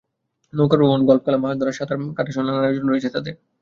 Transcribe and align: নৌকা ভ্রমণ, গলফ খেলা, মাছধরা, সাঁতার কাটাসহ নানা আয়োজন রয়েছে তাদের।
নৌকা 0.53 0.75
ভ্রমণ, 0.77 1.01
গলফ 1.05 1.21
খেলা, 1.25 1.39
মাছধরা, 1.43 1.71
সাঁতার 1.71 1.97
কাটাসহ 2.17 2.41
নানা 2.41 2.61
আয়োজন 2.61 2.85
রয়েছে 2.87 3.09
তাদের। 3.09 3.33